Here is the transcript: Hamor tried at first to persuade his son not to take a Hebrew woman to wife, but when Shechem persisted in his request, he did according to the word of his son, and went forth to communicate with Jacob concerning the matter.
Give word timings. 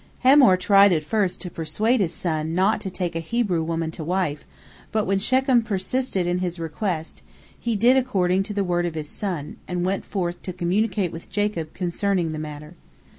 Hamor 0.21 0.57
tried 0.57 0.91
at 0.93 1.03
first 1.03 1.41
to 1.41 1.51
persuade 1.51 1.99
his 1.99 2.11
son 2.11 2.55
not 2.55 2.81
to 2.81 2.89
take 2.89 3.15
a 3.15 3.19
Hebrew 3.19 3.61
woman 3.63 3.91
to 3.91 4.03
wife, 4.03 4.45
but 4.91 5.05
when 5.05 5.19
Shechem 5.19 5.61
persisted 5.61 6.25
in 6.25 6.39
his 6.39 6.59
request, 6.59 7.21
he 7.59 7.75
did 7.75 7.95
according 7.95 8.41
to 8.49 8.53
the 8.55 8.63
word 8.63 8.87
of 8.87 8.95
his 8.95 9.09
son, 9.09 9.57
and 9.67 9.85
went 9.85 10.03
forth 10.03 10.41
to 10.41 10.53
communicate 10.53 11.11
with 11.11 11.29
Jacob 11.29 11.75
concerning 11.75 12.31
the 12.31 12.39
matter. 12.39 12.73